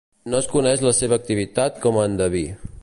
No 0.33 0.39
es 0.43 0.47
coneix 0.53 0.81
la 0.85 0.95
seva 1.01 1.21
activitat 1.21 1.79
com 1.87 1.99
a 2.03 2.09
endeví. 2.13 2.45